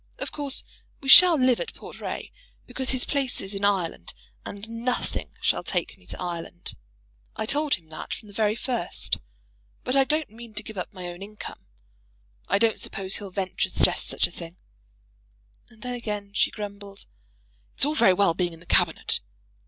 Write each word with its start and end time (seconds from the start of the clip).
Of 0.17 0.31
course 0.31 0.63
we 0.99 1.09
shall 1.09 1.35
live 1.39 1.59
at 1.59 1.75
Portray, 1.75 2.31
because 2.65 2.89
his 2.89 3.05
place 3.05 3.39
is 3.39 3.53
in 3.53 3.63
Ireland; 3.63 4.15
and 4.43 4.67
nothing 4.67 5.29
shall 5.41 5.61
take 5.63 5.95
me 5.95 6.07
to 6.07 6.19
Ireland. 6.19 6.73
I 7.35 7.45
told 7.45 7.75
him 7.75 7.87
that 7.89 8.11
from 8.11 8.27
the 8.27 8.33
very 8.33 8.55
first. 8.55 9.19
But 9.83 9.95
I 9.95 10.03
don't 10.03 10.31
mean 10.31 10.55
to 10.55 10.63
give 10.63 10.75
up 10.79 10.91
my 10.91 11.05
own 11.09 11.21
income. 11.21 11.63
I 12.47 12.57
don't 12.57 12.79
suppose 12.79 13.17
he'll 13.17 13.29
venture 13.29 13.69
to 13.69 13.77
suggest 13.77 14.07
such 14.07 14.25
a 14.25 14.31
thing." 14.31 14.57
And 15.69 15.83
then 15.83 15.93
again 15.93 16.31
she 16.33 16.49
grumbled. 16.49 17.05
"It's 17.75 17.85
all 17.85 17.93
very 17.93 18.13
well 18.13 18.33
being 18.33 18.53
in 18.53 18.59
the 18.59 18.65
Cabinet 18.65 19.19